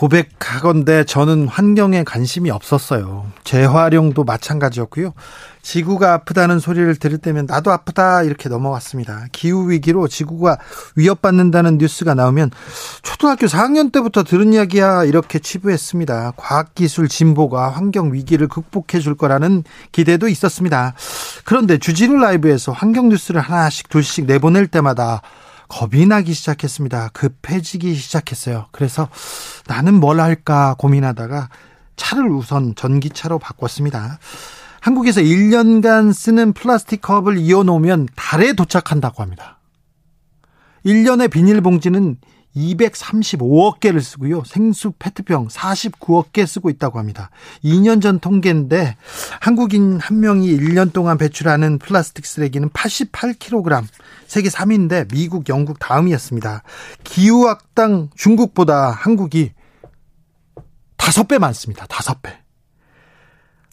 [0.00, 3.30] 고백하건대 저는 환경에 관심이 없었어요.
[3.44, 5.12] 재활용도 마찬가지였고요.
[5.60, 9.26] 지구가 아프다는 소리를 들을 때면 나도 아프다 이렇게 넘어왔습니다.
[9.30, 10.56] 기후 위기로 지구가
[10.96, 12.50] 위협받는다는 뉴스가 나오면
[13.02, 16.32] 초등학교 4학년 때부터 들은 이야기야 이렇게 치부했습니다.
[16.34, 20.94] 과학기술 진보가 환경 위기를 극복해 줄 거라는 기대도 있었습니다.
[21.44, 25.20] 그런데 주진우 라이브에서 환경 뉴스를 하나씩 둘씩 내보낼 때마다
[25.70, 27.10] 겁이 나기 시작했습니다.
[27.14, 28.66] 급해지기 시작했어요.
[28.72, 29.08] 그래서
[29.66, 31.48] 나는 뭘 할까 고민하다가
[31.96, 34.18] 차를 우선 전기차로 바꿨습니다.
[34.80, 39.58] 한국에서 1년간 쓰는 플라스틱 컵을 이어놓으면 달에 도착한다고 합니다.
[40.84, 42.16] 1년의 비닐봉지는
[42.56, 44.42] 235억 개를 쓰고요.
[44.44, 47.30] 생수 페트병 49억 개 쓰고 있다고 합니다.
[47.64, 48.96] 2년 전 통계인데
[49.40, 53.84] 한국인 한 명이 1년 동안 배출하는 플라스틱 쓰레기는 88kg.
[54.26, 56.62] 세계 3위인데 미국, 영국 다음이었습니다.
[57.04, 59.52] 기후학당 중국보다 한국이
[60.96, 61.86] 5배 많습니다.
[61.86, 62.30] 5배.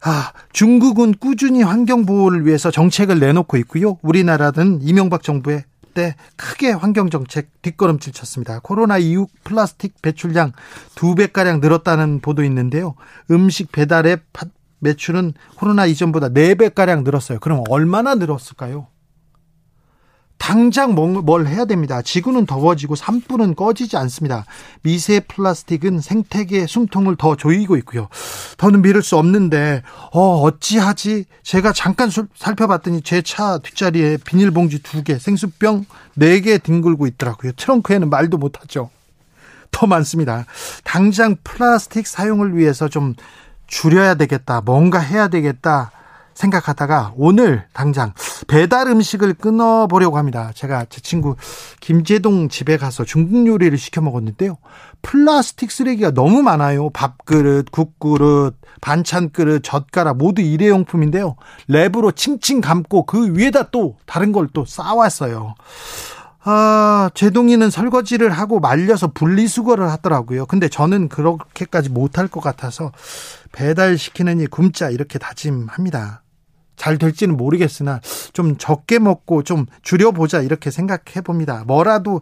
[0.04, 3.98] 아, 중국은 꾸준히 환경 보호를 위해서 정책을 내놓고 있고요.
[4.02, 5.64] 우리나라는 이명박 정부의
[5.98, 8.60] 때 크게 환경 정책 뒷걸음질 쳤습니다.
[8.60, 10.52] 코로나 이후 플라스틱 배출량
[10.94, 12.94] 두 배가량 늘었다는 보도 있는데요.
[13.32, 14.20] 음식 배달의
[14.78, 17.40] 매출은 코로나 이전보다 네 배가량 늘었어요.
[17.40, 18.90] 그럼 얼마나 늘었을까요?
[20.38, 22.02] 당장 뭘 해야 됩니다.
[22.02, 24.46] 지구는 더워지고 산불은 꺼지지 않습니다.
[24.84, 28.08] 미세 플라스틱은 생태계 숨통을 더 조이고 있고요.
[28.58, 29.82] 더는 미룰 수 없는데
[30.14, 31.26] 어 어찌하지?
[31.44, 37.52] 제가 잠깐 살펴봤더니 제 차 뒷자리에 비닐봉지 두 개, 생수병 네 개 뒹굴고 있더라고요.
[37.58, 38.90] 트렁크에는 말도 못하죠.
[39.72, 40.46] 더 많습니다.
[40.84, 43.16] 당장 플라스틱 사용을 위해서 좀
[43.68, 44.62] 줄여야 되겠다.
[44.62, 45.92] 뭔가 해야 되겠다.
[46.36, 48.14] 생각하다가 오늘 당장
[48.48, 50.52] 배달 음식을 끊어보려고 합니다.
[50.56, 51.36] 제가 제 친구
[51.82, 54.58] 김재동 집에 가서 중국 요리를 시켜 먹었는데요.
[55.02, 56.90] 플라스틱 쓰레기가 너무 많아요.
[56.90, 61.36] 밥그릇, 국그릇, 반찬 그릇, 젓가락 모두 일회용품인데요.
[61.70, 65.56] 랩으로 칭칭 감고 그 위에다 또 다른 걸또 쌓았어요.
[66.50, 70.46] 아, 제동이는 설거지를 하고 말려서 분리수거를 하더라고요.
[70.46, 72.94] 근데 저는 그렇게까지 못할 것 같아서
[73.52, 76.22] 배달시키느니 굶자 이렇게 다짐합니다.
[76.78, 78.00] 잘 될지는 모르겠으나
[78.32, 81.64] 좀 적게 먹고 좀 줄여보자 이렇게 생각해 봅니다.
[81.68, 82.22] 뭐라도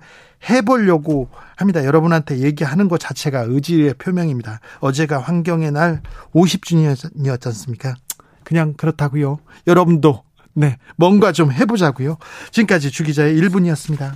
[0.50, 1.86] 해보려고 합니다.
[1.86, 4.62] 여러분한테 얘기하는 것 자체가 의지의 표명입니다.
[4.80, 6.02] 어제가 환경의 날
[6.34, 7.96] 50주년이었지 않습니까?
[8.44, 9.40] 그냥 그렇다고요.
[9.68, 10.24] 여러분도
[10.54, 12.18] 네 뭔가 좀 해보자고요.
[12.52, 14.14] 지금까지 주기자의 1분이었습니다.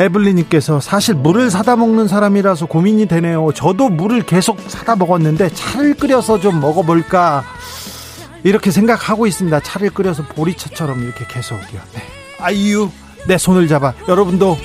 [0.00, 3.50] 에블리님께서 사실 물을 사다 먹는 사람이라서 고민이 되네요.
[3.54, 7.44] 저도 물을 계속 사다 먹었는데 차를 끓여서 좀 먹어볼까
[8.42, 9.60] 이렇게 생각하고 있습니다.
[9.60, 11.80] 차를 끓여서 보리차처럼 이렇게 계속요.
[11.94, 12.02] 네.
[12.38, 12.90] 아이유
[13.26, 14.56] 내 손을 잡아 여러분도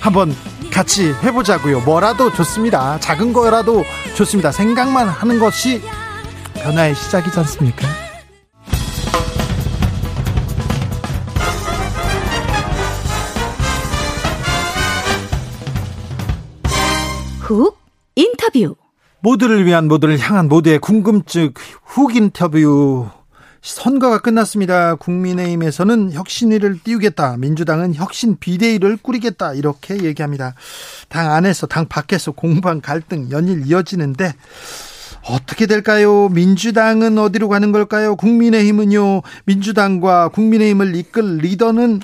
[0.00, 0.34] 한번
[0.70, 1.80] 같이 해보자고요.
[1.80, 2.98] 뭐라도 좋습니다.
[3.00, 3.84] 작은 거라도
[4.14, 4.52] 좋습니다.
[4.52, 5.82] 생각만 하는 것이
[6.54, 8.03] 변화의 시작이지 않습니까?
[17.44, 17.78] 훅
[18.16, 18.74] 인터뷰
[19.20, 21.52] 모두를 위한 모두를 향한 모두의 궁금증
[21.84, 23.06] 훅 인터뷰
[23.60, 24.94] 선거가 끝났습니다.
[24.94, 27.36] 국민의힘에서는 혁신위를 띄우겠다.
[27.36, 29.54] 민주당은 혁신 비대위를 꾸리겠다.
[29.54, 30.54] 이렇게 얘기합니다.
[31.08, 34.32] 당 안에서 당 밖에서 공방 갈등 연일 이어지는데
[35.28, 36.28] 어떻게 될까요?
[36.30, 38.16] 민주당은 어디로 가는 걸까요?
[38.16, 39.22] 국민의힘은요.
[39.44, 42.00] 민주당과 국민의힘을 이끌 리더는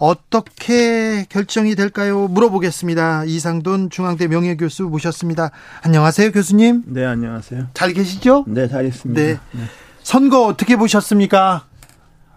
[0.00, 2.26] 어떻게 결정이 될까요?
[2.26, 3.24] 물어보겠습니다.
[3.26, 5.50] 이상돈 중앙대 명예교수 모셨습니다.
[5.82, 6.84] 안녕하세요, 교수님.
[6.86, 7.66] 네, 안녕하세요.
[7.74, 8.46] 잘 계시죠?
[8.48, 9.20] 네, 잘 있습니다.
[9.20, 9.38] 네.
[9.52, 9.62] 네.
[10.02, 11.66] 선거 어떻게 보셨습니까?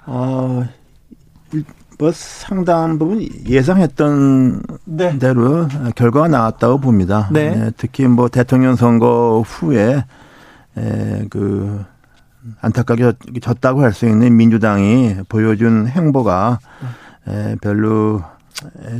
[0.06, 0.68] 어,
[1.98, 5.18] 뭐 상당한 부분 예상했던 네.
[5.18, 7.30] 대로 결과가 나왔다고 봅니다.
[7.32, 7.56] 네.
[7.56, 10.04] 네 특히 뭐 대통령 선거 후에
[10.76, 11.86] 에, 그
[12.60, 17.03] 안타깝게 졌다고 할 수 있는 민주당이 보여준 행보가 에,
[17.62, 18.24] 별로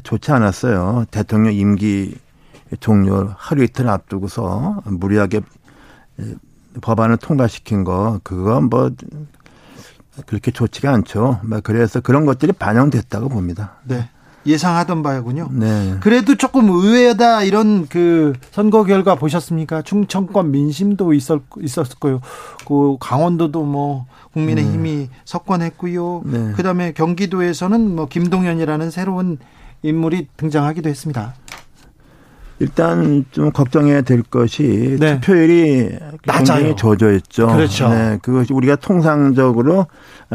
[0.04, 1.06] 좋지 않았어요.
[1.12, 2.18] 대통령 임기
[2.80, 5.42] 종료 하루 이틀 앞두고서 무리하게
[6.82, 8.92] 법안을 통과시킨 거 그거 뭐
[10.26, 11.40] 그렇게 좋지가 않죠.
[11.44, 13.76] 뭐 그래서 그런 것들이 반영됐다고 봅니다.
[13.84, 14.10] 네.
[14.46, 15.50] 예상하던 바군요.
[15.52, 15.96] 네.
[16.02, 19.82] 그래도 조금 의외다 이런 그 선거 결과 보셨습니까?
[19.84, 22.20] 충청권 민심도 있었 있었을 거요.
[22.68, 25.10] 그 강원도도 뭐 국민의 힘이 네.
[25.26, 26.24] 석권했고요.
[26.26, 26.52] 네.
[26.56, 29.38] 그다음에 경기도에서는 뭐 김동연이라는 새로운
[29.82, 31.36] 인물이 등장하기도 했습니다.
[32.60, 35.20] 일단 좀 걱정해야 될 것이 네.
[35.20, 37.48] 투표율이 굉장히 젖어있죠.
[37.48, 37.90] 그렇죠.
[37.90, 39.88] 네, 그것이 우리가 통상적으로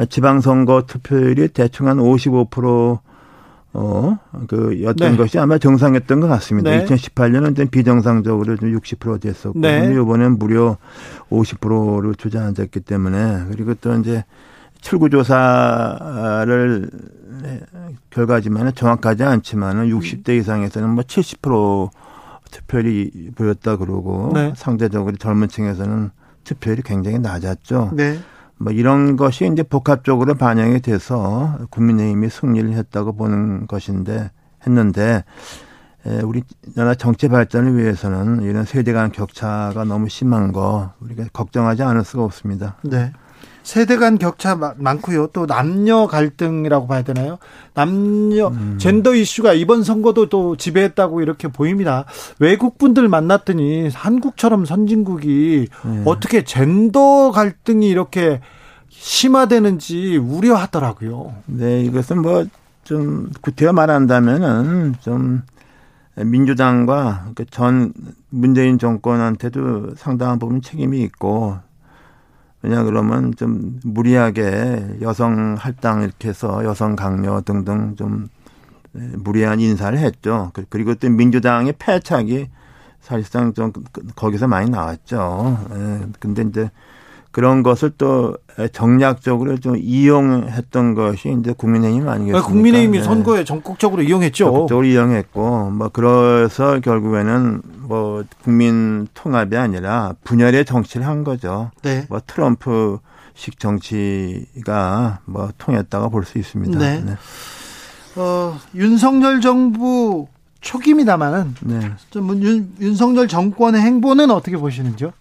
[0.08, 2.98] 지방선거 투표율이 대충 한 55%
[3.74, 4.18] 어,
[4.48, 5.16] 그, 였던 네.
[5.16, 6.70] 것이 아마 정상이었던 것 같습니다.
[6.70, 6.84] 네.
[6.84, 9.92] 2018년은 좀 비정상적으로 좀 60% 됐었고, 네.
[9.92, 10.78] 이번엔 무려
[11.30, 14.24] 50%로 주저앉았기 때문에, 그리고 또 이제
[14.80, 16.90] 출구조사를
[18.10, 21.90] 결과지만은 정확하지 않지만은 60대 이상에서는 뭐 70%
[22.50, 24.52] 투표율이 보였다 그러고 네.
[24.56, 26.10] 상대적으로 젊은 층에서는
[26.44, 27.92] 투표율이 굉장히 낮았죠.
[27.94, 28.18] 네.
[28.58, 34.30] 뭐 이런 것이 이제 복합적으로 반영이 돼서 국민의힘이 승리를 했다고 보는 것인데
[34.66, 35.24] 했는데
[36.24, 36.42] 우리
[36.74, 42.24] 나라 정치 발전을 위해서는 이런 세대 간 격차가 너무 심한 거 우리가 걱정하지 않을 수가
[42.24, 42.76] 없습니다.
[42.82, 43.12] 네.
[43.68, 45.28] 세대 간 격차 많고요.
[45.32, 47.38] 또 남녀 갈등이라고 봐야 되나요?
[47.74, 48.78] 남녀 음.
[48.80, 52.06] 젠더 이슈가 이번 선거도 또 지배했다고 이렇게 보입니다.
[52.38, 56.02] 외국 분들 만났더니 한국처럼 선진국이 네.
[56.06, 58.40] 어떻게 젠더 갈등이 이렇게
[58.88, 61.34] 심화되는지 우려하더라고요.
[61.46, 62.46] 네, 이것은 뭐
[62.88, 65.42] 좀 구태여 말한다면은 좀
[66.16, 67.92] 민주당과 그전
[68.30, 71.58] 문재인 정권한테도 상당한 부분 책임이 있고
[72.62, 78.28] 왜냐 그러면 좀 무리하게 여성 할당 이렇게 해서 여성 강요 등등 좀
[78.92, 80.50] 무리한 인사를 했죠.
[80.54, 82.48] 그, 그리고 또 민주당의 패착이
[83.00, 83.72] 사실상 좀
[84.16, 85.58] 거기서 많이 나왔죠.
[85.70, 86.06] 예.
[86.18, 86.70] 근데 이제
[87.30, 88.36] 그런 것을 또
[88.72, 92.46] 정략적으로 좀 이용했던 것이 이제 국민의힘 아니겠습니까?
[92.46, 93.04] 국민의힘이 네.
[93.04, 94.46] 선거에 전국적으로 이용했죠.
[94.46, 101.70] 전국적으로 이용했고 뭐 그래서 결국에는 뭐 국민 통합이 아니라 분열의 정치를 한 거죠.
[101.82, 102.06] 네.
[102.08, 106.78] 뭐 트럼프식 정치가 뭐 통했다고 볼 수 있습니다.
[106.78, 107.02] 네.
[107.04, 107.16] 네.
[108.16, 110.26] 어, 윤석열 정부
[110.60, 111.92] 초기입니다만은 네.
[112.10, 115.12] 좀 윤, 윤석열 정권의 행보는 어떻게 보시는지요?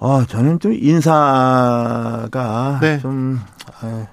[0.00, 2.98] 어, 저는 좀 인사가 네.
[3.00, 3.38] 좀,
[3.80, 4.06] 아,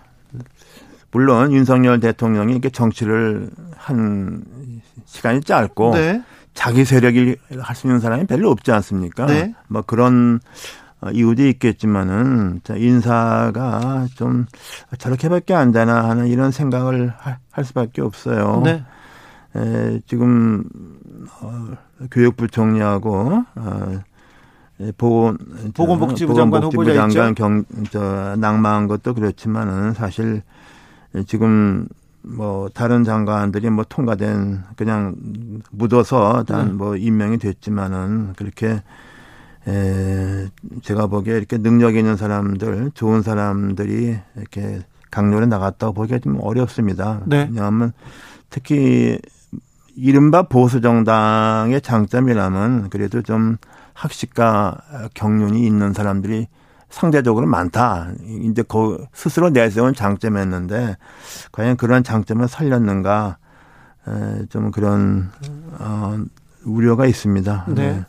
[1.12, 4.44] 물론 윤석열 대통령이 이렇게 정치를 한
[5.06, 6.22] 시간이 짧고 네.
[6.54, 9.28] 자기 세력이 할수 있는 사람이 별로 없지 않습니까?
[9.28, 9.56] 네.
[9.70, 10.42] 뭐 그런
[11.00, 14.46] 어, 이유도 있겠지만은 인사가 좀
[14.98, 17.14] 저렇게밖에 안 되나 하는 이런 생각을
[17.50, 18.62] 할 수밖에 없어요.
[18.66, 18.84] 네.
[19.56, 20.66] 에, 지금
[21.40, 21.68] 어,
[22.12, 24.00] 교육부 총리하고 어, 예,
[24.98, 25.38] 보건
[25.74, 30.44] 보건복지부 장관 후보자 장관 경, 저, 낙마한 것도 그렇지만은 사실
[31.26, 31.88] 지금
[32.22, 35.16] 뭐 다른 장관들이 뭐 통과된 그냥
[35.72, 37.02] 묻어서 단뭐 네.
[37.02, 38.84] 임명이 됐지만은 그렇게
[39.68, 40.48] 에
[40.82, 44.82] 제가 보기에 이렇게 능력 있는 사람들 좋은 사람들이 이렇게
[45.12, 47.22] 강렬에 나갔다고 보기가 좀 어렵습니다.
[47.26, 47.50] 네.
[47.50, 47.94] 왜냐하면
[48.50, 49.20] 특히
[49.96, 53.58] 이른바 보수 정당의 장점이라면 그래도 좀
[53.98, 56.48] 학식과 경륜이 있는 사람들이
[56.90, 58.12] 상대적으로 많다.
[58.44, 60.98] 이제 그 스스로 내세운 장점이었는데
[61.52, 63.38] 과연 그런 장점을 살렸는가
[64.50, 65.32] 좀 그런
[65.80, 66.18] 어
[66.64, 67.66] 우려가 있습니다.
[67.70, 67.74] 네.
[67.74, 68.06] 네.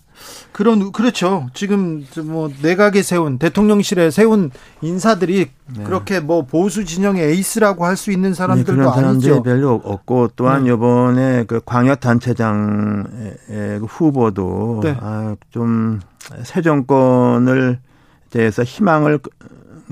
[0.53, 1.49] 그런 그렇죠.
[1.55, 5.85] 지금 뭐 내각에 세운 대통령실에 세운 인사들이 네.
[5.85, 9.43] 그렇게 뭐 보수 진영의 에이스라고 할 수 있는 사람들도 네, 그런 사람들이 아니죠.
[9.43, 10.73] 별로 없고 또한 네.
[10.73, 13.07] 이번에 그 광역 단체장
[13.49, 14.97] 의그 후보도 네.
[15.01, 17.79] 아, 좀새 정권을
[18.31, 19.21] 대해서 희망을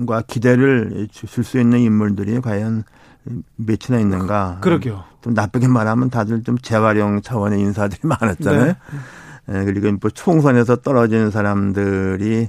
[0.07, 2.85] 과 기대를 줄 수 있는 인물들이 과연
[3.57, 4.59] 몇이나 있는가?
[4.61, 5.05] 그러게요.
[5.23, 8.65] 좀 나쁘게 말하면 다들 좀 재활용 차원의 인사들이 많았잖아요.
[8.67, 8.77] 네.
[9.49, 12.49] 예, 그리고 뭐 총선에서 떨어지는 사람들이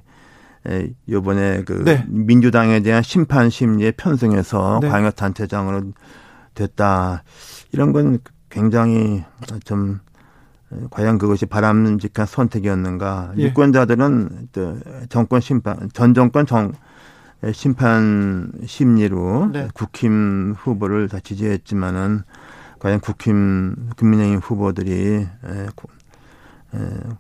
[0.70, 2.06] 예, 요번에 그 네.
[2.10, 4.90] 민주당에 대한 심판 심리에 편승해서 네.
[4.90, 5.92] 광역 단체장으로
[6.56, 7.24] 됐다.
[7.72, 9.24] 이런 건 굉장히
[9.64, 10.00] 좀
[10.90, 13.34] 과연 그것이 바람직한 선택이었는가.
[13.38, 13.44] 예.
[13.44, 14.50] 유권자들은
[15.10, 16.74] 정권 심판, 전 정권 정,
[17.54, 19.68] 심판 심리로 네.
[19.74, 22.24] 국힘 후보를 다 지지했지만은
[22.80, 25.28] 과연 국힘 국민의힘 후보들이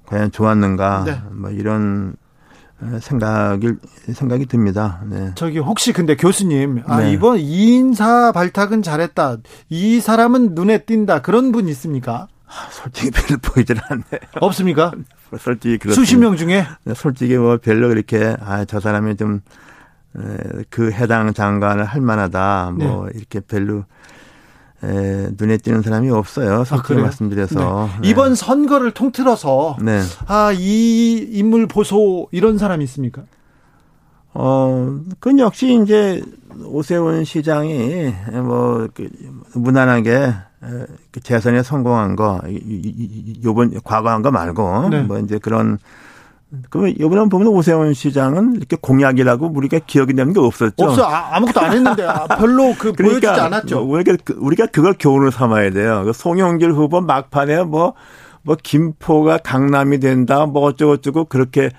[0.05, 1.21] 과연 좋았는가 네.
[1.31, 2.15] 뭐 이런
[2.99, 3.73] 생각이
[4.13, 5.01] 생각이 듭니다.
[5.09, 5.31] 네.
[5.35, 7.11] 저기 혹시 근데 교수님 아 네.
[7.11, 9.37] 이번 이인사 발탁은 잘했다.
[9.69, 11.21] 이 사람은 눈에 띈다.
[11.21, 12.27] 그런 분 있습니까?
[12.45, 14.21] 아, 솔직히 별로 보이질 않네요.
[14.39, 14.91] 없습니까?
[15.39, 15.93] 솔직히 그렇습니다.
[15.93, 19.41] 수십 명 중에 네, 솔직히 뭐 별로 그렇게 아 저 사람이 좀
[20.69, 22.71] 그 해당 장관을 할 만하다.
[22.77, 23.11] 뭐 네.
[23.17, 23.85] 이렇게 별로
[24.83, 26.63] 에, 눈에 띄는 사람이 없어요.
[26.63, 27.89] 솔직히 아, 말씀드려서.
[27.93, 27.99] 네.
[28.01, 28.09] 네.
[28.09, 30.01] 이번 선거를 통틀어서 네.
[30.27, 33.23] 아, 이 인물 보소 이런 사람이 있습니까?
[34.33, 36.21] 어, 그건 역시 이제
[36.63, 39.09] 오세훈 시장이 뭐 그,
[39.55, 40.33] 무난하게
[41.11, 42.41] 그 재선에 성공한 거
[43.43, 45.01] 요번 과거한 거 말고 네.
[45.01, 45.79] 뭐 이제 그런
[46.69, 50.73] 그러면 이번에 보면 오세훈 시장은 이렇게 공약이라고 우리가 기억이 되는 게 없었죠.
[50.77, 53.85] 없어 아, 무것도 안 했는데 아, 별로 그 그러니까 보여주지 않았죠.
[53.85, 56.03] 뭐 우리가 우리가 그걸 교훈을 삼아야 돼요.
[56.05, 57.93] 그 송영길 후보 막판에 뭐뭐
[58.43, 61.69] 뭐 김포가 강남이 된다 뭐 어쩌고저쩌고 그렇게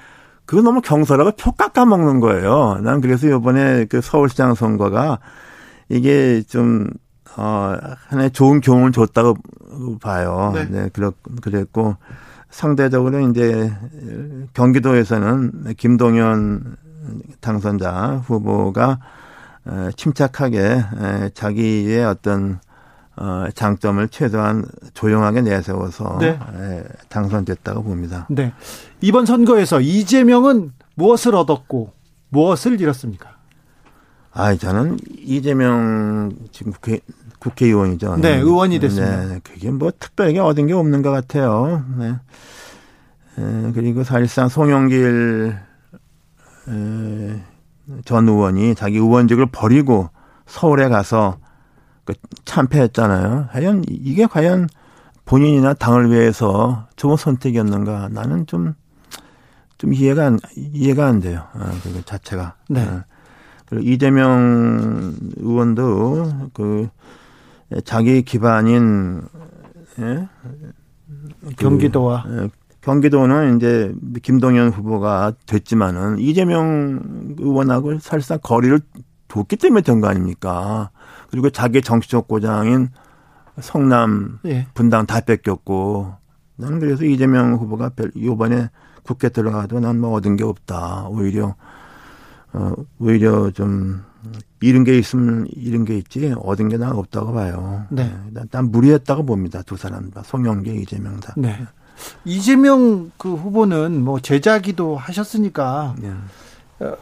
[0.44, 2.78] 그거 너무 경솔하고 표 깎아 먹는 거예요.
[2.82, 5.18] 난 그래서 이번에 그 서울시장 선거가
[5.88, 6.88] 이게 좀
[7.36, 7.76] 어,
[8.08, 9.36] 하나의 좋은 교훈을 줬다고
[10.00, 10.52] 봐요.
[10.54, 10.66] 네.
[10.68, 11.96] 네, 그렇, 그랬고,
[12.50, 13.72] 상대적으로 이제
[14.54, 16.76] 경기도에서는 김동연
[17.40, 18.98] 당선자 후보가
[19.96, 20.84] 침착하게
[21.34, 22.60] 자기의 어떤
[23.20, 24.64] 어, 장점을 최소한
[24.94, 26.38] 조용하게 내세워서 네.
[27.08, 28.28] 당선됐다고 봅니다.
[28.30, 28.52] 네.
[29.00, 31.92] 이번 선거에서 이재명은 무엇을 얻었고
[32.28, 33.37] 무엇을 잃었습니까?
[34.32, 37.00] 아, 저는 이재명 지금 국회,
[37.38, 38.16] 국회의원이죠.
[38.16, 39.24] 네, 의원이 됐습니다.
[39.24, 41.84] 네, 그게 뭐 특별하게 얻은 게 없는 것 같아요.
[41.96, 42.14] 네.
[43.38, 45.56] 에, 그리고 사실상 송영길
[46.68, 47.42] 에,
[48.04, 50.10] 전 의원이 자기 의원직을 버리고
[50.46, 51.38] 서울에 가서
[52.04, 53.48] 그 참패했잖아요.
[53.52, 54.68] 과연 이게 과연
[55.24, 58.08] 본인이나 당을 위해서 좋은 선택이었는가?
[58.10, 58.74] 나는 좀,
[59.76, 61.44] 좀 이해가 안, 이해가 안 돼요.
[61.52, 62.56] 아, 그 자체가.
[62.70, 62.80] 네.
[62.80, 63.04] 아.
[63.68, 66.88] 그리고 이재명 의원도 그
[67.84, 69.22] 자기 기반인
[69.98, 70.28] 예?
[71.46, 72.48] 그 경기도와 예,
[72.80, 78.80] 경기도는 이제 김동연 후보가 됐지만은 이재명 의원하고 사실상 거리를
[79.28, 80.90] 뒀기 때문에 된 거 아닙니까?
[81.30, 82.88] 그리고 자기 정치적 고장인
[83.60, 84.66] 성남 예.
[84.72, 86.14] 분당 다 뺏겼고
[86.56, 88.70] 나는 그래서 이재명 후보가 이번에
[89.02, 91.06] 국회 들어가도 난 뭐 얻은 게 없다.
[91.08, 91.54] 오히려
[92.52, 94.02] 어 오히려 좀
[94.60, 97.84] 잃은 게 있으면 잃은 게 있지 얻은 게 나 없다고 봐요.
[97.90, 98.12] 네.
[98.32, 99.62] 난, 난 무리했다고 봅니다.
[99.62, 101.34] 두 사람 다 송영계 이재명 다.
[101.36, 101.58] 네.
[102.24, 106.12] 이재명 그 후보는 뭐 제자기도 하셨으니까 네.
[106.80, 106.96] 어,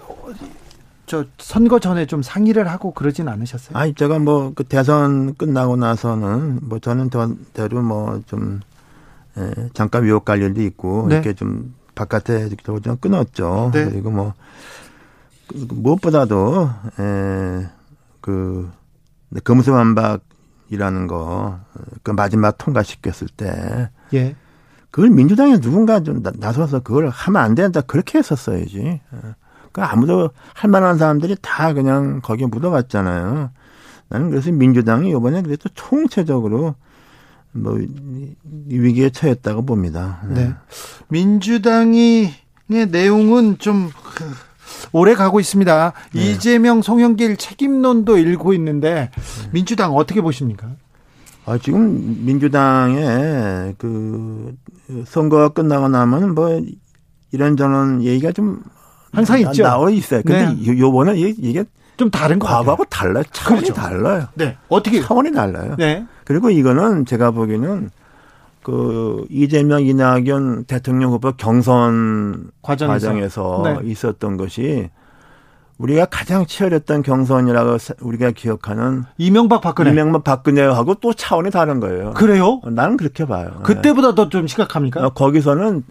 [1.06, 3.76] 저 선거 전에 좀 상의를 하고 그러진 않으셨어요?
[3.78, 7.10] 아니 제가 뭐 그 대선 끝나고 나서는 뭐 저는
[7.52, 8.60] 대로 뭐좀
[9.38, 11.16] 예, 잠깐 위협 갈 일도 있고 네.
[11.16, 12.48] 이렇게 좀 바깥에
[12.82, 13.70] 좀 끊었죠.
[13.72, 13.84] 네.
[13.84, 14.34] 그리고 뭐그
[15.54, 17.68] 무엇보다도 에,
[18.20, 18.70] 그
[19.44, 21.60] 검수완박이라는 거
[22.02, 24.36] 그 마지막 통과시켰을 때 예.
[24.90, 29.00] 그걸 민주당에 누군가 좀 나서서 그걸 하면 안 된다 그렇게 했었어야지.
[29.72, 33.50] 그 아무도 할 만한 사람들이 다 그냥 거기에 묻어갔잖아요.
[34.08, 36.76] 나는 그래서 민주당이 이번에 그래도 총체적으로
[37.52, 37.78] 뭐
[38.68, 40.20] 위기에 처했다고 봅니다.
[40.28, 40.44] 네.
[40.46, 40.54] 네.
[41.08, 42.32] 민주당의
[42.68, 43.90] 내용은 좀
[44.92, 45.92] 오래 가고 있습니다.
[46.14, 46.20] 네.
[46.20, 49.10] 이재명, 송영길 책임론도 일고 있는데
[49.52, 50.68] 민주당 어떻게 보십니까?
[51.44, 54.54] 아, 지금 민주당의 그
[55.06, 56.60] 선거가 끝나고 나면 뭐
[57.30, 58.62] 이런저런 얘기가 좀
[59.12, 59.62] 항상 있죠.
[59.62, 60.22] 나와 있어요.
[60.24, 60.78] 근데 네.
[60.78, 61.64] 요번에 이게
[61.96, 63.24] 좀 다른 거 과거하고 달라요.
[63.32, 63.74] 차원이 그렇죠.
[63.80, 64.26] 달라요.
[64.34, 64.56] 네.
[64.68, 65.76] 어떻게 차원이 달라요.
[65.78, 66.04] 네.
[66.24, 67.90] 그리고 이거는 제가 보기에는
[68.66, 73.88] 그 이재명 이낙연 대통령 후보 경선 과정에서, 과정에서 네.
[73.88, 74.90] 있었던 것이
[75.78, 82.10] 우리가 가장 치열했던 경선이라고 우리가 기억하는 이명박 박근혜 이명박 박근혜하고 또 차원이 다른 거예요.
[82.14, 82.60] 그래요?
[82.64, 83.60] 나는 그렇게 봐요.
[83.62, 85.06] 그때보다 더 좀 심각합니까?
[85.06, 85.84] 어, 거기서는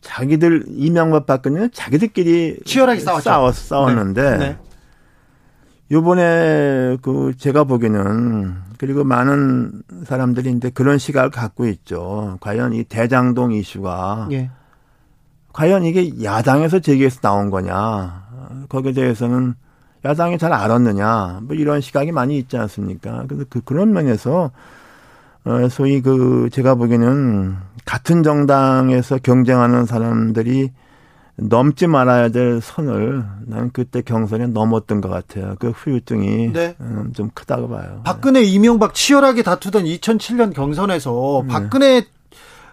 [0.00, 3.22] 자기들 이명박 박근혜는 자기들끼리 치열하게 싸웠죠.
[3.24, 4.38] 싸웠, 싸웠는데 네.
[4.38, 4.58] 네.
[5.90, 12.36] 요번에 그 제가 보기에는 그리고 많은 사람들이 이제 그런 시각을 갖고 있죠.
[12.40, 14.50] 과연 이 대장동 이슈가 예.
[15.52, 18.28] 과연 이게 야당에서 제기해서 나온 거냐.
[18.68, 19.54] 거기에 대해서는
[20.04, 21.40] 야당이 잘 알았느냐.
[21.42, 23.24] 뭐 이런 시각이 많이 있지 않습니까?
[23.26, 24.50] 그래서 그, 그런 면에서
[25.44, 30.70] 어, 소위 그 제가 보기에는 같은 정당에서 경쟁하는 사람들이
[31.40, 35.54] 넘지 말아야 될 선을 난 그때 경선에 넘었던 것 같아요.
[35.60, 36.74] 그 후유증이 네.
[36.80, 38.02] 음, 좀 크다고 봐요.
[38.04, 41.52] 박근혜, 이명박 치열하게 다투던 2007년 경선에서 네.
[41.52, 42.04] 박근혜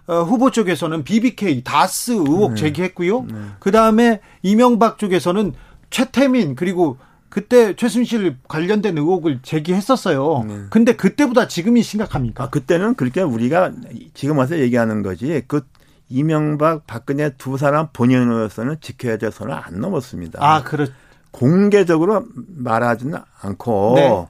[0.07, 2.55] 어, 후보 쪽에서는 BBK 다스 의혹 네.
[2.55, 3.21] 제기했고요.
[3.23, 3.35] 네.
[3.59, 5.53] 그 다음에 이명박 쪽에서는
[5.89, 6.97] 최태민 그리고
[7.29, 10.45] 그때 최순실 관련된 의혹을 제기했었어요.
[10.47, 10.59] 네.
[10.69, 12.45] 근데 그때보다 지금이 심각합니까?
[12.45, 13.73] 아, 그때는 그렇게 우리가
[14.13, 15.43] 지금 와서 얘기하는 거지.
[15.47, 15.61] 그
[16.09, 20.39] 이명박, 박근혜 두 사람 본인으로서는 지켜야 될 선을 안 넘었습니다.
[20.41, 20.87] 아, 그렇.
[21.31, 24.27] 공개적으로 말하지는 않고 네.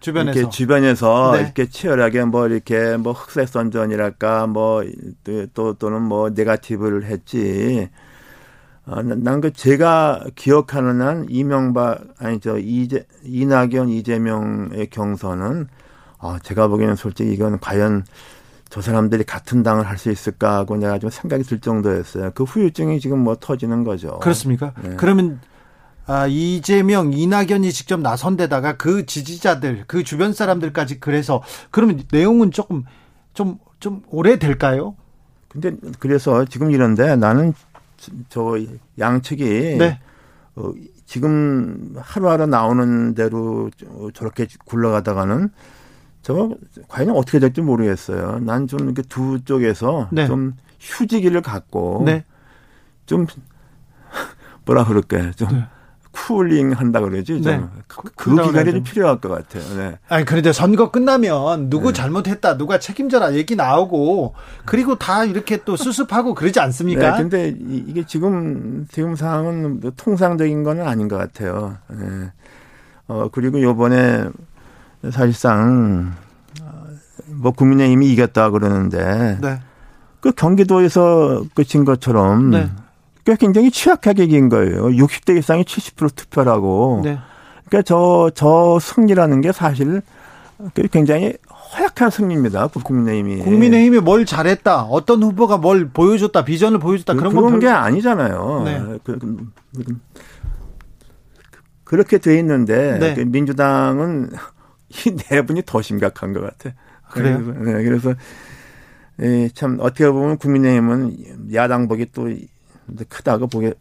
[0.00, 1.42] 주변에서 이렇게 주변에서 네.
[1.42, 4.82] 이렇게 치열하게 뭐 이렇게 뭐 흑색 선전이랄까 뭐
[5.54, 7.88] 또 또는 뭐 네가티브를 했지.
[8.86, 15.68] 어, 난그 제가 기억하는 한 이명박 아니 저 이재 이낙연 이재명의 경선은
[16.18, 18.04] 아 제가 보기에는 솔직히 이건 과연
[18.70, 22.30] 저 사람들이 같은 당을 할 수 있을까 하고 내가 좀 생각이 들 정도였어요.
[22.34, 24.18] 그 후유증이 지금 뭐 터지는 거죠.
[24.20, 24.72] 그렇습니까?
[24.82, 24.94] 네.
[24.96, 25.40] 그러면
[26.06, 32.84] 아, 이재명, 이낙연이 직접 나선 데다가 그 지지자들, 그 주변 사람들까지 그래서 그러면 내용은 조금
[33.34, 34.96] 좀, 좀 오래 될까요?
[35.48, 37.52] 근데 그래서 지금 이런데 나는
[38.28, 38.56] 저
[38.98, 40.00] 양측이 네.
[40.56, 40.72] 어,
[41.04, 43.68] 지금 하루하루 나오는 대로
[44.14, 45.50] 저렇게 굴러가다가는
[46.22, 46.50] 저
[46.88, 48.40] 과연 어떻게 될지 모르겠어요.
[48.40, 50.26] 난 좀 이렇게 두 쪽에서 네.
[50.26, 52.24] 좀 휴지기를 갖고 네.
[53.06, 53.26] 좀
[54.66, 55.32] 뭐라 그럴까요?
[55.32, 55.64] 좀 네.
[56.12, 57.40] 쿨링 한다 그러지.
[57.40, 57.62] 네.
[57.86, 59.62] 그, 그 기간이 좀 필요할 것 같아요.
[59.76, 59.98] 네.
[60.08, 61.94] 아니 그런데 선거 끝나면 누구 네.
[61.94, 64.34] 잘못했다, 누가 책임져라 얘기 나오고
[64.64, 67.12] 그리고 다 이렇게 또 수습하고 그러지 않습니까?
[67.12, 67.16] 네.
[67.22, 71.78] 근데 이게 지금 지금 상황은 뭐 통상적인 건 아닌 것 같아요.
[71.88, 72.32] 네.
[73.06, 74.28] 어 그리고 요번에
[75.10, 76.14] 사실상
[77.26, 79.60] 뭐 국민의힘이 이겼다 그러는데 네.
[80.20, 82.70] 그 경기도에서 끝인 것처럼 네.
[83.24, 84.86] 꽤 굉장히 취약하게 이긴 거예요.
[84.86, 87.02] 60대 이상이 70% 투표라고.
[87.04, 87.18] 네.
[87.68, 90.02] 그러니까 저, 저 승리라는 게 사실
[90.90, 91.34] 굉장히
[91.72, 92.68] 허약한 승리입니다.
[92.68, 93.42] 국민의힘이.
[93.44, 94.82] 국민의힘이 뭘 잘했다.
[94.84, 96.44] 어떤 후보가 뭘 보여줬다.
[96.44, 97.14] 비전을 보여줬다.
[97.14, 98.62] 그런 그런 게 아니잖아요.
[98.64, 98.98] 네.
[99.04, 99.36] 그, 그,
[99.76, 99.98] 그,
[101.84, 103.14] 그렇게 돼 있는데 네.
[103.14, 104.30] 그 민주당은
[104.90, 106.74] 이 내분이 더 심각한 것 같아.
[107.10, 107.42] 그래요?
[107.44, 108.14] 그래서, 네, 그래서
[109.20, 112.28] 예, 참 어떻게 보면 국민의힘은 야당복이 또
[113.08, 113.74] 크다고 보게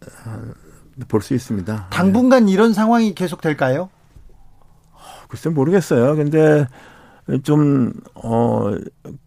[1.08, 1.88] 볼 수 있습니다.
[1.89, 2.51] 당분간 네.
[2.51, 3.89] 이런 상황이 계속 될까요?
[5.30, 6.16] 글쎄 모르겠어요.
[6.16, 6.68] 근데
[7.43, 8.72] 좀, 어,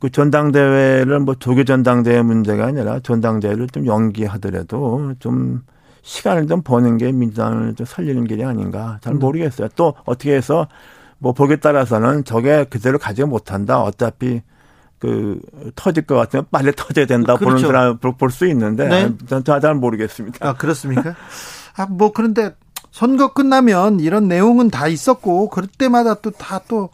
[0.00, 5.62] 그 전당대회를 뭐 조계 전당대회 문제가 아니라 전당대회를 좀 연기하더라도 좀
[6.02, 9.18] 시간을 좀 버는 게 민주당을 좀 살리는 길이 아닌가 잘 음.
[9.20, 9.68] 모르겠어요.
[9.76, 10.66] 또 어떻게 해서
[11.22, 13.80] 뭐 보기에 따라서는 저게 그대로 가지 못한다.
[13.80, 14.42] 어차피
[14.98, 15.40] 그
[15.76, 17.54] 터질 것 같으면 빨리 터져야 된다 그렇죠.
[17.56, 19.12] 보는 사람 볼 수 있는데 네.
[19.28, 20.46] 전잘 모르겠습니다.
[20.48, 21.14] 아 그렇습니까?
[21.76, 22.54] 아 뭐 그런데
[22.90, 26.90] 선거 끝나면 이런 내용은 다 있었고 그럴 때마다 또 다 또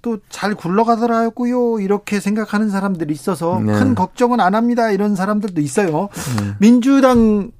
[0.00, 3.72] 또 잘 굴러가더라고요 이렇게 생각하는 사람들이 있어서 네.
[3.72, 6.08] 큰 걱정은 안 합니다 이런 사람들도 있어요.
[6.40, 6.54] 네.
[6.60, 7.50] 민주당에서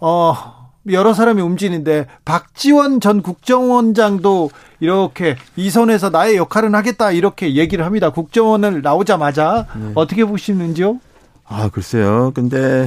[0.00, 0.59] 어
[0.92, 4.50] 여러 사람이 움직이는데 박지원 전 국정원장도
[4.80, 8.10] 이렇게 이 선에서 나의 역할은 하겠다 이렇게 얘기를 합니다.
[8.10, 9.92] 국정원을 나오자마자 네.
[9.94, 10.98] 어떻게 보시는지요?
[11.46, 12.32] 아 글쎄요.
[12.34, 12.86] 근데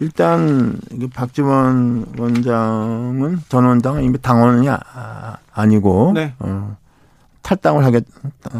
[0.00, 0.78] 일단
[1.14, 6.32] 박지원 원장은 전 원장은 이미 당원이 아, 아니고 네.
[6.38, 6.76] 어,
[7.42, 8.00] 탈당을 하게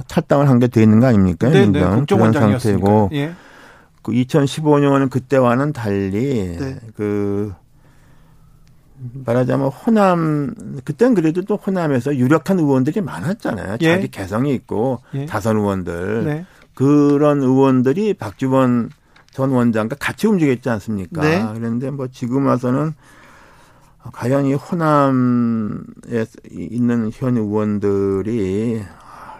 [0.09, 1.49] 탈당을 한 게 돼 있는 거 아닙니까?
[1.49, 1.81] 네, 네.
[1.83, 3.33] 국정원장이었고 예.
[4.03, 6.79] 그 2015년은 그때와는 달리 네.
[6.95, 7.53] 그
[9.25, 13.79] 말하자면 호남 그땐 그래도 또 호남에서 유력한 의원들이 많았잖아요.
[13.81, 13.93] 예.
[13.93, 15.27] 자기 개성이 있고 예.
[15.27, 16.47] 다선 의원들 네.
[16.75, 18.91] 그런 의원들이 박주원
[19.33, 21.23] 전 원장과 같이 움직였지 않습니까?
[21.23, 21.47] 네.
[21.55, 22.95] 그런데 뭐 지금 와서는
[24.13, 28.83] 과연 이 호남에 있는 현 의원들이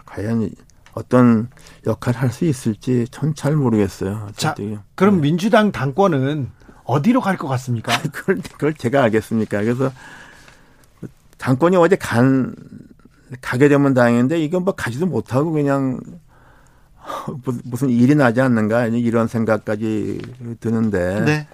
[0.05, 0.51] 과연
[0.95, 1.49] 어떤
[1.87, 4.29] 역할을 할 수 있을지 전 잘 모르겠어요.
[4.37, 4.55] 자,
[4.95, 5.21] 그럼 네.
[5.23, 6.51] 민주당 당권은
[6.85, 7.93] 어디로 갈 것 같습니까?
[8.13, 9.63] 그걸, 그걸 제가 알겠습니까?
[9.63, 9.93] 그래서
[11.39, 12.55] 당권이 어디 간,
[13.41, 16.01] 가게 되면 다행인데 이건 뭐 가지도 못하고 그냥
[17.65, 20.21] 무슨 일이 나지 않는가 이런 생각까지
[20.61, 21.49] 드는데 네.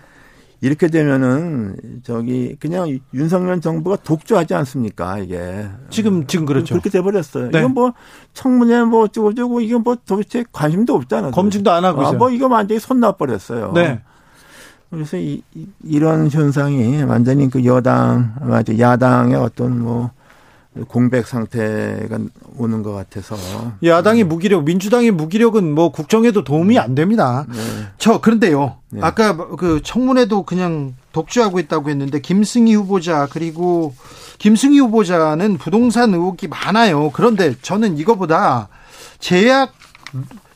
[0.61, 7.51] 이렇게 되면은 저기 그냥 윤석열 정부가 독주하지 않습니까 이게 지금 지금 그렇죠 그렇게 돼버렸어요.
[7.51, 7.59] 네.
[7.59, 7.93] 이건 뭐
[8.33, 11.33] 청문회 뭐 어쩌고 저쩌고 이건 뭐 도대체 관심도 없잖아요.
[11.33, 13.73] 검증도 안 하고 아, 뭐 이거 완전히 손 놔버렸어요.
[13.73, 14.01] 네.
[14.91, 15.43] 그래서 이,
[15.83, 18.35] 이런 현상이 완전히 그 여당,
[18.79, 20.11] 야당의 어떤 뭐
[20.89, 22.19] 공백 상태가
[22.57, 23.37] 오는 것 같아서.
[23.83, 27.47] 야당의 무기력, 민주당의 무기력은 뭐 국정에도 도움이 안 됩니다.
[27.49, 27.57] 네.
[27.99, 28.77] 저, 그런데요.
[28.91, 29.01] 네.
[29.03, 33.95] 아까 그 청문회도 그냥 독주하고 있다고 했는데 김승희 후보자 그리고
[34.39, 37.11] 김승희 후보자는 부동산 의혹이 많아요.
[37.13, 38.69] 그런데 저는 이거보다
[39.19, 39.73] 제약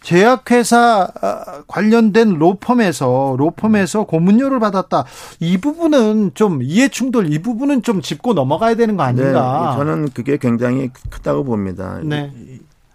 [0.03, 5.05] 제약회사 아, 관련된 로펌에서 로펌에서 고문료를 받았다.
[5.41, 9.71] 이 부분은 좀 이해충돌 이 부분은 좀 짚고 넘어가야 되는 거 아닌가?
[9.71, 11.99] 네, 저는 그게 굉장히 크다고 봅니다.
[12.03, 12.33] 네.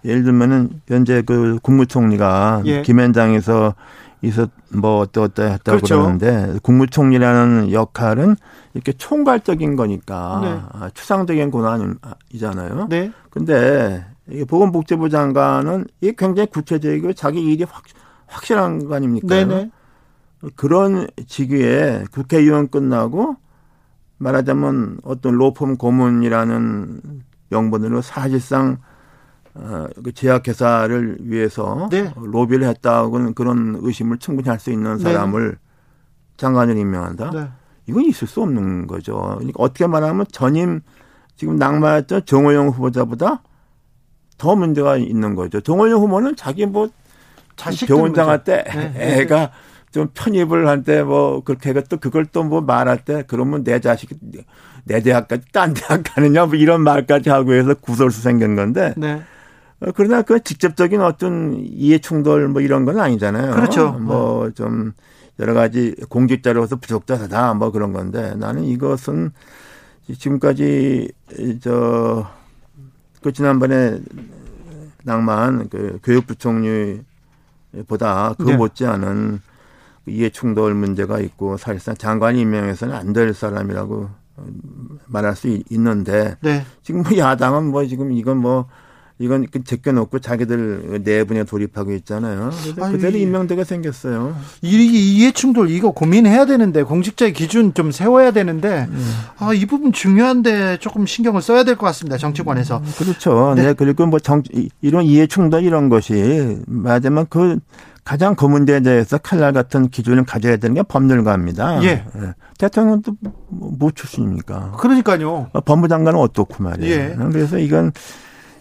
[0.03, 2.81] 예를 들면은 현재 그 국무총리가 예.
[2.83, 3.73] 김현장에서
[4.21, 5.97] 있었 뭐 어떠 어떠 했다고 그렇죠.
[5.97, 8.35] 그러는데 국무총리라는 역할은
[8.73, 10.59] 이렇게 총괄적인 거니까 네.
[10.73, 12.87] 아, 추상적인 권한이잖아요.
[12.89, 13.11] 네.
[13.29, 14.05] 근데
[14.47, 17.83] 보건복지부 장관은 이게 굉장히 구체적이고 자기 일이 확,
[18.27, 19.27] 확실한 거 아닙니까?
[19.27, 19.71] 네네.
[20.55, 23.38] 그런 직위에 국회의원 끝나고
[24.17, 27.01] 말하자면 어떤 로펌 고문이라는
[27.49, 28.77] 명분으로 사실상
[29.53, 32.11] 어, 그 제약회사를 위해서 네.
[32.15, 35.03] 로비를 했다고는 그런 의심을 충분히 할 수 있는 네.
[35.03, 35.57] 사람을 네.
[36.38, 37.29] 장관을 임명한다.
[37.31, 37.47] 네.
[37.88, 39.35] 이건 있을 수 없는 거죠.
[39.38, 40.81] 그러니까 어떻게 말하면 전임
[41.38, 43.43] 지금 낙마했던 정호영 후보자보다
[44.37, 45.61] 더 문제가 있는 거죠.
[45.61, 46.89] 정호영 후보는 자기 뭐
[47.87, 48.93] 병원장 할 때 네.
[49.21, 49.51] 애가
[49.91, 54.09] 좀 편입을 할 때 뭐 그렇게 또 그걸 또 뭐 말할 때 그러면 내 자식
[54.83, 58.93] 내 대학까지 딴 대학 가느냐 뭐 이런 말까지 하고 해서 구설수 생긴 건데.
[58.97, 59.21] 네.
[59.81, 63.53] 어, 그러나 그 직접적인 어떤 이해 충돌 뭐 이런 건 아니잖아요.
[63.55, 63.91] 그렇죠.
[63.93, 64.93] 뭐좀
[65.39, 69.31] 여러 가지 공직자로서 부족자다 뭐 그런 건데 나는 이것은
[70.17, 71.11] 지금까지
[71.61, 72.27] 저
[73.25, 73.99] 그 지난번에
[75.03, 77.03] 낭만 그 교육부총리보다
[78.38, 78.55] 그 네.
[78.55, 79.41] 못지않은
[80.05, 84.09] 이해 충돌 문제가 있고 사실상 장관 임명해서는 안 될 사람이라고
[85.07, 86.63] 말할 수 있는데 네.
[86.83, 88.67] 지금 뭐 야당은 뭐 지금 이건 뭐
[89.17, 92.49] 이건 그 제껴놓고 자기들 내분에 돌입하고 있잖아요.
[92.75, 94.36] 그대로 임명되게 생겼어요.
[94.62, 94.75] 이
[95.19, 99.13] 이해충돌 이거 고민해야 되는데 공직자의 기준 좀 세워야 되는데 음.
[99.38, 102.17] 아, 이 부분 중요한데 조금 신경을 써야 될 것 같습니다.
[102.17, 102.78] 정치권에서.
[102.80, 103.54] 음, 그렇죠.
[103.56, 103.67] 네.
[103.67, 103.73] 네.
[103.73, 104.43] 그리고 뭐 정,
[104.82, 107.60] 이런 이해충돌 이런 것이 맞으면 그
[108.04, 111.84] 가장 그 문제에 대해서 칼날 같은 기준을 가져야 되는 게 법률가입니다.
[111.84, 112.06] 예.
[112.13, 112.34] 네.
[112.60, 113.13] 대통령도
[113.49, 114.73] 뭐 출신입니까?
[114.80, 115.49] 그러니까요.
[115.65, 116.93] 법무장관은 어떻고 말이에요.
[116.93, 117.15] 예.
[117.32, 117.91] 그래서 이건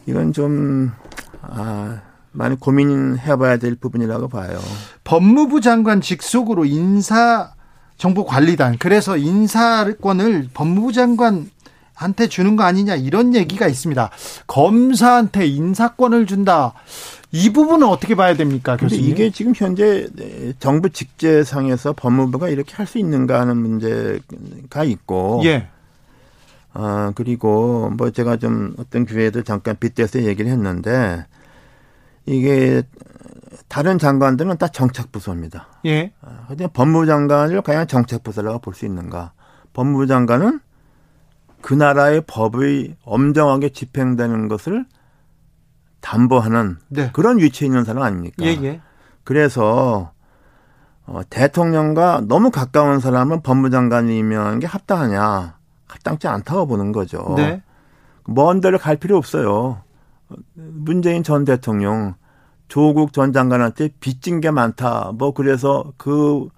[0.06, 0.92] 이건 좀,
[1.42, 2.00] 아,
[2.32, 4.58] 많이 고민해 봐야 될 부분이라고 봐요.
[5.04, 7.52] 법무부 장관 직속으로 인사
[7.96, 11.48] 정보관리단 그래서 인사권을 법무부 장관
[11.94, 14.10] 한테 주는 거 아니냐 이런 얘기가 있습니다.
[14.48, 16.72] 검사한테 인사권을 준다.
[17.30, 19.04] 이 부분은 어떻게 봐야 됩니까, 교수님?
[19.10, 20.08] 이게 지금 현재
[20.58, 25.68] 정부 직제상에서 법무부가 이렇게 할 수 있는가 하는 문제가 있고, 예.
[26.74, 31.24] 아, 그리고 뭐 제가 좀 어떤 기회에도 잠깐 빗대서 얘기를 했는데
[32.26, 32.82] 이게
[33.68, 35.68] 다른 장관들은 다 정책부서입니다.
[35.86, 36.12] 예.
[36.20, 39.32] 아, 근데 법무부 장관을 과연 정책부서라고 볼 수 있는가?
[39.72, 40.60] 법무부 장관은
[41.60, 44.84] 그 나라의 법이 엄정하게 집행되는 것을
[46.00, 47.10] 담보하는 네.
[47.12, 48.44] 그런 위치에 있는 사람 아닙니까?
[48.44, 48.80] 예, 예.
[49.22, 50.12] 그래서
[51.06, 55.56] 어, 대통령과 너무 가까운 사람은 법무장관이 임명하는 게 합당하냐?
[55.86, 57.34] 합당치 않다고 보는 거죠.
[57.36, 57.62] 네.
[58.26, 59.82] 먼 데를 갈 필요 없어요.
[60.54, 62.14] 문재인 전 대통령,
[62.68, 65.12] 조국 전 장관한테 빚진 게 많다.
[65.14, 66.48] 뭐 그래서 그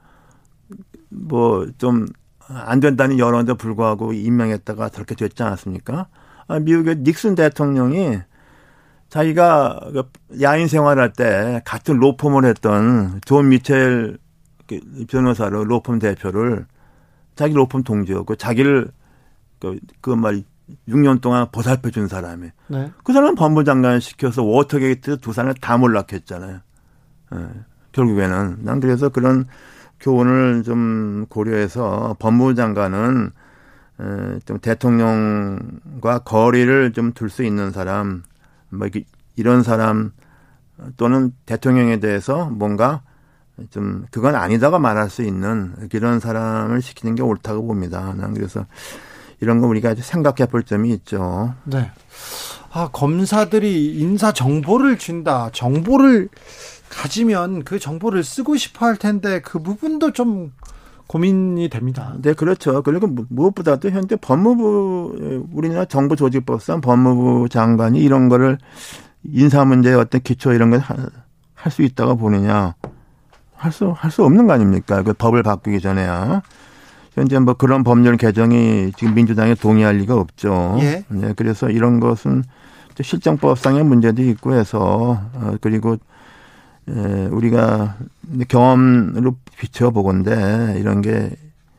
[1.10, 2.06] 뭐 좀
[2.48, 6.08] 안 된다는 여론에 불구하고 임명했다가 그렇게 됐지 않았습니까?
[6.46, 8.18] 아, 미국의 닉슨 대통령이
[9.08, 10.10] 자기가 그
[10.42, 14.18] 야인 생활할 때 같은 로펌을 했던 존 미첼
[14.66, 16.66] 그 변호사로 로펌 대표를
[17.34, 18.90] 자기 로펌 동지였고 자기를
[19.60, 20.42] 그, 그말
[20.88, 22.48] 6년 동안 보살펴 준 사람이.
[22.68, 22.90] 네.
[23.04, 26.60] 그 사람은 법무장관 시켜서 워터게이트 두 사람을 다 몰락했잖아요.
[27.34, 27.38] 예.
[27.92, 28.58] 결국에는.
[28.60, 29.46] 난 그래서 그런
[30.00, 33.30] 교훈을 좀 고려해서 법무장관은
[34.00, 38.22] 에, 좀 대통령과 거리를 좀 둘 수 있는 사람,
[38.68, 38.88] 뭐
[39.36, 40.12] 이런 사람
[40.96, 43.02] 또는 대통령에 대해서 뭔가
[43.70, 48.12] 좀 그건 아니다가 말할 수 있는 이런 사람을 시키는 게 옳다고 봅니다.
[48.14, 48.66] 난 그래서
[49.40, 51.54] 이런 거 우리가 생각해 볼 점이 있죠.
[51.64, 51.90] 네.
[52.72, 55.50] 아, 검사들이 인사 정보를 준다.
[55.52, 56.28] 정보를
[56.90, 60.52] 가지면 그 정보를 쓰고 싶어 할 텐데 그 부분도 좀
[61.06, 62.14] 고민이 됩니다.
[62.20, 62.82] 네, 그렇죠.
[62.82, 68.58] 그리고 무엇보다도 현재 법무부 우리나라 정부 조직법상 법무부 장관이 이런 거를
[69.24, 72.74] 인사 문제 어떤 기초 이런 걸 할 수 있다고 보느냐
[73.56, 75.02] 할 수 할 수 없는 거 아닙니까?
[75.02, 76.42] 그 법을 바꾸기 전에야.
[77.16, 80.76] 현재 뭐 그런 법률 개정이 지금 민주당에 동의할 리가 없죠.
[80.80, 81.04] 예.
[81.08, 82.44] 네, 그래서 이런 것은
[83.00, 85.96] 실정법상의 문제도 있고 해서 어, 그리고
[86.88, 87.96] 에, 우리가
[88.48, 91.30] 경험으로 비춰보건데 이런 게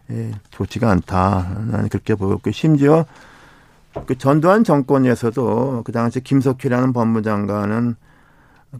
[0.10, 1.66] 예, 좋지가 않다.
[1.70, 3.06] 나는 그렇게 보고 심지어
[4.08, 7.96] 그 전두환 정권에서도 그 당시 김석희라는 법무장관은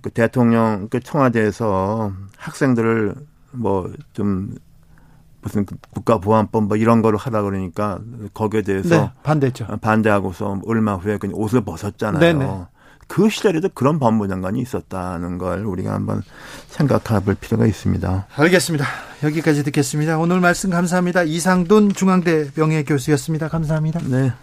[0.02, 3.14] 그 대통령 그 청와대에서 학생들을
[3.52, 4.56] 뭐 좀
[5.48, 8.00] 무슨 국가보안법 뭐 이런 거를 하라 그러니까
[8.34, 9.66] 거기에 대해서 네, 반대죠.
[9.82, 12.20] 반대하고서 얼마 후에 그냥 옷을 벗었잖아요.
[12.20, 12.66] 네네.
[13.08, 16.22] 그 시절에도 그런 법무 장관이 있었다는 걸 우리가 한번
[16.68, 18.28] 생각해 볼 필요가 있습니다.
[18.36, 18.86] 알겠습니다.
[19.24, 20.20] 여기까지 듣겠습니다.
[20.20, 21.24] 오늘 말씀 감사합니다.
[21.24, 23.48] 이상돈 중앙대 명예 교수였습니다.
[23.48, 24.02] 감사합니다.
[24.10, 24.34] 네.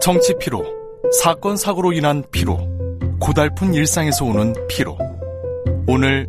[0.00, 0.64] 정치 피로,
[1.22, 2.58] 사건 사고로 인한 피로,
[3.20, 4.96] 고달픈 일상에서 오는 피로.
[5.88, 6.28] 오늘